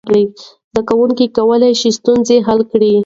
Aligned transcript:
زده 0.71 0.81
کوونکي 0.89 1.25
کولی 1.37 1.71
شول 1.79 1.93
ستونزه 1.99 2.35
حل 2.47 2.59
کړي. 2.71 2.93